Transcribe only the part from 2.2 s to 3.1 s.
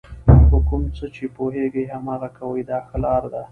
کوئ دا ښه